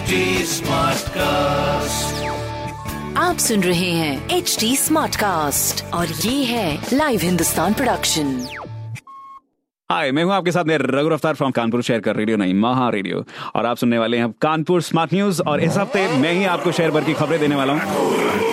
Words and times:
HD 0.00 0.60
cast 1.14 2.28
आप 3.18 3.36
सुन 3.36 3.62
रहे 3.62 3.90
हैं 3.90 4.28
एच 4.36 4.56
डी 4.60 4.76
स्मार्ट 4.76 5.16
कास्ट 5.16 5.84
और 5.94 6.06
ये 6.06 6.44
है 6.44 6.88
लाइव 6.92 7.20
हिंदुस्तान 7.22 7.74
प्रोडक्शन 7.74 8.32
हाय 9.90 10.12
मैं 10.12 10.24
हूँ 10.24 10.32
आपके 10.32 10.52
साथ 10.52 10.64
मैं 10.64 10.78
रघु 10.78 11.08
रफ्तार 11.08 11.34
फ्रॉम 11.34 11.50
कानपुर 11.50 11.82
शेयर 11.82 12.00
कर 12.00 12.16
रेडियो 12.16 12.36
नहीं 12.36 12.54
महा 12.54 12.88
रेडियो 12.90 13.24
और 13.54 13.66
आप 13.66 13.76
सुनने 13.76 13.98
वाले 13.98 14.18
हैं 14.18 14.30
कानपुर 14.42 14.82
स्मार्ट 14.82 15.14
न्यूज़ 15.14 15.42
और 15.42 15.60
इस 15.60 15.76
हफ़्ते 15.78 16.06
मैं 16.18 16.32
ही 16.32 16.44
आपको 16.54 16.72
शेयर 16.72 16.90
भर 16.90 17.04
की 17.04 17.14
खबरें 17.14 17.40
देने 17.40 17.54
वाला 17.54 17.72
हूँ। 17.72 18.49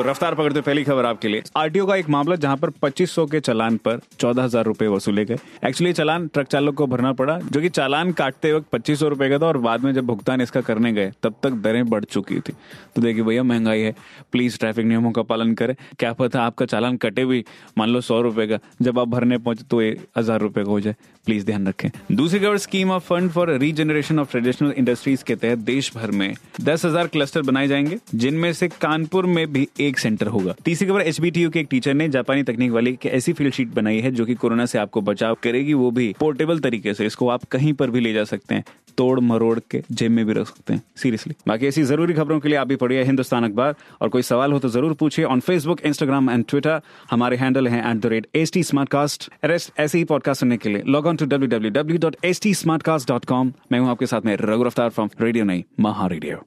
तो 0.00 0.04
रफ्तार 0.04 0.34
पकड़ते 0.34 0.60
पहली 0.60 0.82
खबर 0.84 1.04
आपके 1.04 1.28
लिए। 1.28 1.42
आरटीओ 1.56 1.86
का 1.86 1.96
एक 1.96 2.08
मामला 2.08 2.36
जहाँ 2.36 2.56
पर 2.56 2.70
2500 2.72 3.24
के 3.26 3.40
चालान 3.40 3.76
पर 3.76 3.98
चौदह 4.18 4.42
हज़ार 4.42 4.64
रुपए 4.64 4.86
वसूले 4.86 5.24
गए। 5.24 5.36
एक्चुअली 5.66 5.92
चालान 5.92 6.26
ट्रक 6.28 6.46
चालक 6.46 6.74
को 6.74 6.86
भरना 6.86 7.12
पड़ा, 7.12 7.38
जो 7.40 7.60
कि 7.60 7.68
चालान 7.68 8.12
काटते 8.12 8.52
वक्त 8.52 8.68
पच्चीस 8.72 8.98
सौ 9.00 9.10
का 9.10 9.38
था 9.38 9.46
और 9.46 9.58
बाद 9.58 9.84
में 9.84 9.92
जब 9.94 10.06
भुगतान 10.06 10.40
इसका 10.40 10.60
करने 10.60 10.92
गए, 10.92 11.12
तब 11.22 11.34
तक 11.42 11.60
दरें 11.60 11.84
बढ़ 11.88 12.04
चुकी 12.04 12.40
थी। 12.40 12.52
तो 12.96 13.02
देखिए 13.02 13.22
भैया, 13.22 13.42
महँगाई 13.42 13.80
है 13.80 13.94
प्लीज़ 14.32 14.58
ट्रैफ़िक 14.58 14.86
नियमों 14.86 15.12
का 15.12 15.22
पालन 15.24 15.54
करें। 15.54 15.74
क्या 15.98 16.12
पता 16.12 16.42
आपका 16.42 16.66
चालान 16.66 16.96
कटे 16.96 17.24
भी, 17.24 17.44
मान 17.78 17.88
लो 17.88 18.00
सौ 18.00 18.20
रुपए 18.20 18.46
का, 18.46 18.58
जब 18.82 18.98
आप 18.98 19.08
भरने 19.08 19.38
पहुँचे 19.38 19.64
तो 19.70 19.80
हज़ार 20.18 20.40
रुपए 20.40 20.64
का 20.64 20.70
हो 20.70 20.80
जाए। 20.80 20.94
प्लीज़ 21.26 21.44
ध्यान 21.46 21.66
रखें। 21.66 21.88
दूसरी 22.12 22.38
खबर 22.40 22.58
scheme 22.58 22.90
of 22.90 23.02
fund 23.04 23.30
for 23.30 23.50
regeneration 23.52 24.18
of 24.18 24.30
traditional 24.30 24.70
industries 24.72 25.24
के 25.24 25.34
तहत 25.36 25.58
देश 25.60 25.92
भर 25.96 26.10
में 26.10 26.34
दस 26.60 26.84
हज़ार 26.84 27.06
क्लस्टर 27.06 27.42
बनाए 27.42 27.68
जाएँगे, 27.68 27.98
जिनमें 28.14 28.52
से 28.52 28.68
कानपुर 28.70 29.26
में 29.26 29.52
भी 29.52 29.68
एक 29.80 29.89
सेंटर 29.98 30.26
होगा। 30.28 30.54
तीसरी 30.64 30.88
खबर 30.88 31.00
एच 31.02 31.20
के 31.20 31.60
एक 31.60 31.66
टीचर 31.70 31.94
ने 31.94 32.08
जापानी 32.10 32.42
तकनीक 32.42 32.70
वाली 32.72 32.90
एक 32.92 33.06
ऐसी 33.08 33.32
फ़ील्ड 33.32 33.54
शीट 33.54 33.74
बनाई 33.74 34.00
है 34.00 34.10
जो 34.12 34.24
कि 34.26 34.34
कोरोना 34.36 34.66
से 34.66 34.78
आपको 34.78 35.00
बचाव 35.02 35.36
करेगी, 35.42 35.74
वो 35.74 35.90
भी 35.90 36.14
पोर्टेबल 36.20 36.58
तरीके 36.60 36.94
से। 36.94 37.06
इसको 37.06 37.28
आप 37.28 37.44
कहीं 37.50 37.72
पर 37.72 37.90
भी 37.90 38.00
ले 38.00 38.12
जा 38.12 38.24
सकते 38.26 38.54
हैं, 38.54 38.64
तोड़ 38.98 39.20
मरोड़ 39.22 39.58
के 39.70 39.82
जेब 39.92 40.10
में 40.10 40.24
भी 40.26 40.32
रख 40.32 40.46
सकते 40.46 40.72
हैं 40.72 40.82
सीरियसली 40.96 41.34
बाकी 41.48 41.66
ऐसी 41.66 41.82
ज़रूरी 41.84 42.14
खबरों 42.14 42.38
के 42.40 42.48
लिए 42.48 42.58
आप 42.58 42.66
भी 42.68 42.76
पढ़िए 42.76 43.02
हिंदुस्तान 43.04 43.44
अखबार, 43.44 43.74
और 44.00 44.08
कोई 44.08 44.22
सवाल 44.22 44.52
हो 44.52 44.58
तो 44.58 44.68
ज़रूर 44.70 44.94
पूछिए 45.00 45.24
on 45.26 45.40
Facebook 45.40 45.80
Instagram 45.82 46.30
and 46.30 46.44
Twitter 46.48 46.80
हमारे 47.10 47.36
हैंडल 47.36 47.68
है 47.68 47.80
at 47.90 47.96
the 47.96 48.06
rate 48.06 48.26
S 48.34 48.52
T 48.52 48.62
smart 48.62 48.88
cast 48.90 49.28
rest 49.44 49.72
ऐसे 49.80 49.98
ही 49.98 50.04
पॉडकास्ट 50.06 50.40
सुनने 50.40 50.56
के 50.56 50.68
लिए 50.68 50.82
log 50.86 51.06
on 51.06 51.16
to 51.16 51.26
W 51.26 51.48
W 51.48 51.70
W 51.72 51.98
dot 52.00 52.16
H 52.24 52.40
T 52.42 52.54
smart 52.54 52.82
cast 52.82 53.08
dot 53.08 53.24
com 53.24 53.52
मैं 53.72 53.80
हूँ 53.80 53.90
आपके 53.90 54.06
साथ 54.06 54.26
में 54.26 54.36
रघु 54.36 54.62
रफ्तार 54.64 54.88
फ्रॉम 54.90 55.10
रेडियो 55.20 55.44
नहीं 55.44 55.62
महा 55.80 56.06
रेडियो 56.06 56.46